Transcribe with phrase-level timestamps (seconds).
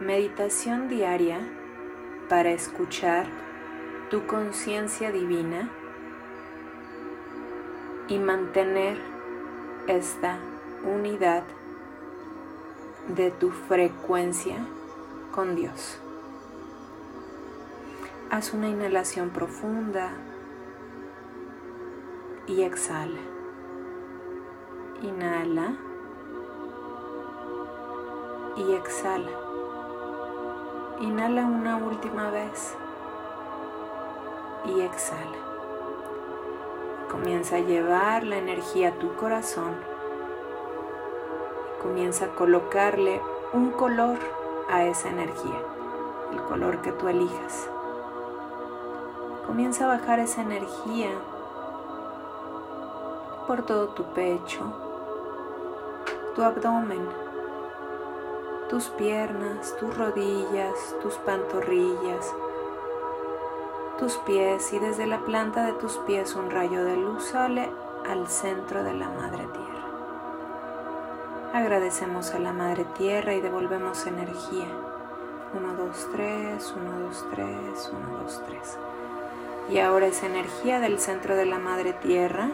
[0.00, 1.40] meditación diaria
[2.28, 3.26] para escuchar
[4.10, 5.68] tu conciencia divina
[8.06, 8.96] y mantener
[9.88, 10.38] esta
[10.84, 11.42] unidad
[13.08, 14.56] de tu frecuencia
[15.32, 15.98] con Dios.
[18.30, 20.12] Haz una inhalación profunda
[22.46, 23.18] y exhala.
[25.02, 25.76] Inhala
[28.56, 29.47] y exhala.
[31.00, 32.74] Inhala una última vez
[34.64, 35.38] y exhala.
[37.08, 39.76] Comienza a llevar la energía a tu corazón.
[41.80, 43.20] Comienza a colocarle
[43.52, 44.18] un color
[44.68, 45.60] a esa energía,
[46.32, 47.70] el color que tú elijas.
[49.46, 51.10] Comienza a bajar esa energía
[53.46, 54.64] por todo tu pecho,
[56.34, 57.27] tu abdomen,
[58.68, 62.34] tus piernas, tus rodillas, tus pantorrillas,
[63.98, 67.70] tus pies y desde la planta de tus pies un rayo de luz sale
[68.08, 69.68] al centro de la Madre Tierra.
[71.54, 74.68] Agradecemos a la Madre Tierra y devolvemos energía.
[75.54, 77.48] 1, 2, 3, 1, 2, 3,
[77.92, 78.78] 1, 2, 3.
[79.70, 82.50] Y ahora esa energía del centro de la Madre Tierra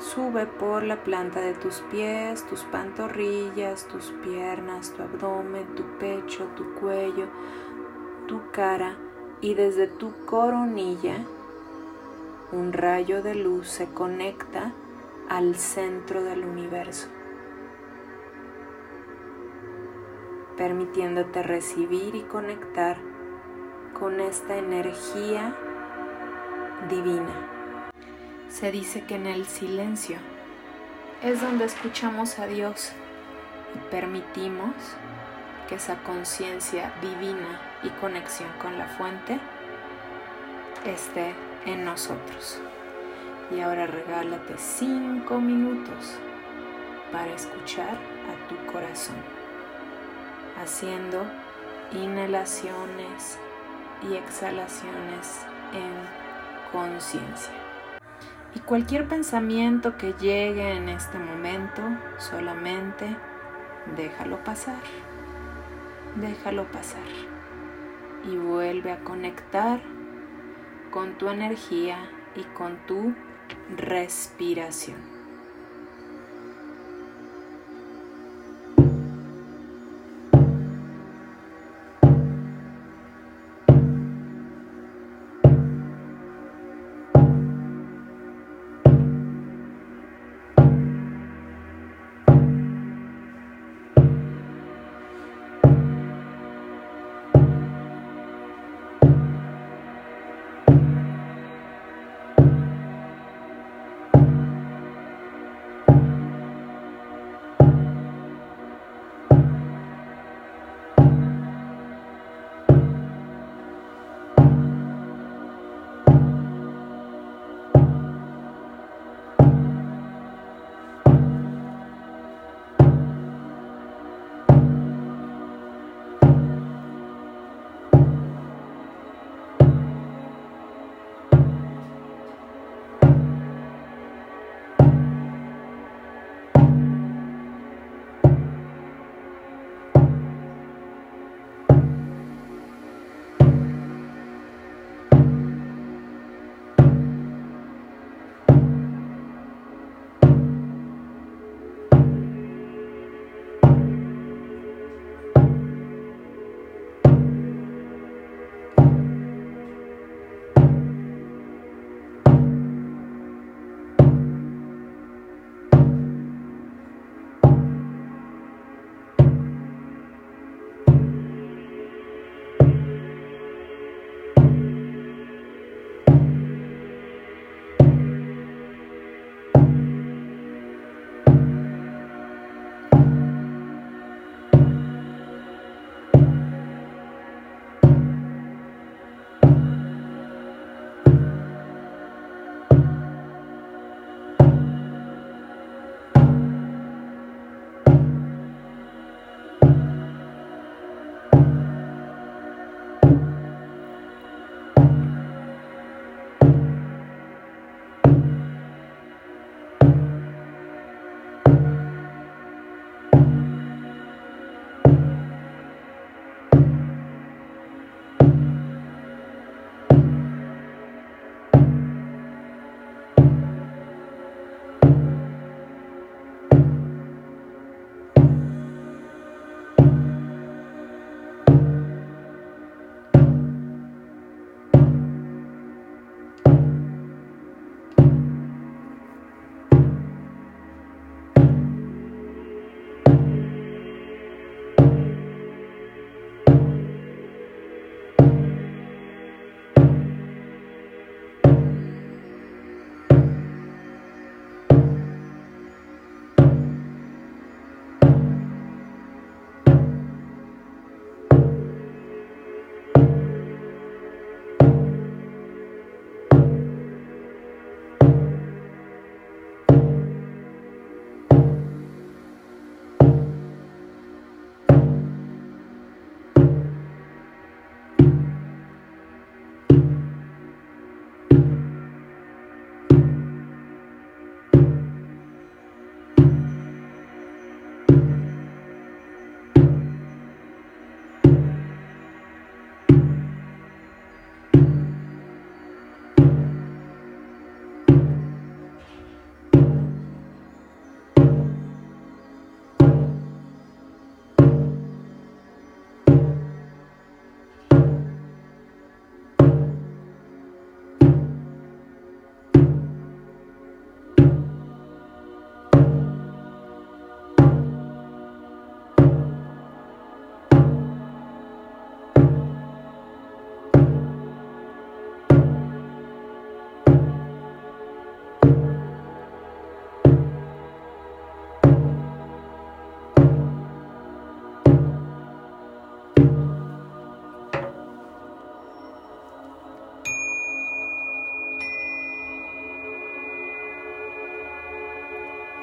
[0.00, 6.46] sube por la planta de tus pies, tus pantorrillas, tus piernas, tu abdomen, tu pecho,
[6.56, 7.26] tu cuello,
[8.26, 8.96] tu cara
[9.40, 11.24] y desde tu coronilla
[12.52, 14.72] un rayo de luz se conecta
[15.28, 17.08] al centro del universo,
[20.56, 22.96] permitiéndote recibir y conectar
[23.98, 25.56] con esta energía
[26.88, 27.59] divina.
[28.50, 30.18] Se dice que en el silencio
[31.22, 32.90] es donde escuchamos a Dios
[33.76, 34.74] y permitimos
[35.68, 39.38] que esa conciencia divina y conexión con la fuente
[40.84, 41.32] esté
[41.64, 42.58] en nosotros.
[43.54, 46.16] Y ahora regálate cinco minutos
[47.12, 49.16] para escuchar a tu corazón,
[50.60, 51.24] haciendo
[51.92, 53.38] inhalaciones
[54.02, 55.92] y exhalaciones en
[56.72, 57.59] conciencia.
[58.54, 61.82] Y cualquier pensamiento que llegue en este momento,
[62.18, 63.16] solamente
[63.96, 64.82] déjalo pasar.
[66.16, 67.06] Déjalo pasar.
[68.24, 69.80] Y vuelve a conectar
[70.90, 71.98] con tu energía
[72.34, 73.14] y con tu
[73.76, 75.09] respiración.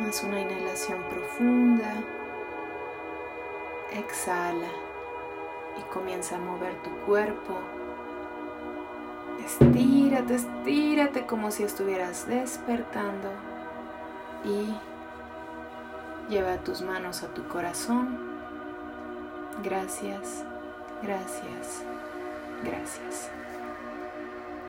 [0.00, 1.94] Haz una inhalación profunda.
[3.92, 4.68] Exhala
[5.78, 7.54] y comienza a mover tu cuerpo.
[9.42, 13.30] Estírate, estírate como si estuvieras despertando
[14.44, 14.74] y
[16.28, 18.18] lleva tus manos a tu corazón.
[19.62, 20.44] Gracias,
[21.02, 21.82] gracias,
[22.62, 23.30] gracias.